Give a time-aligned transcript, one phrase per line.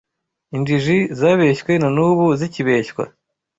[0.55, 3.03] injiji zabeshywe na n’ubu zikibeshywa.”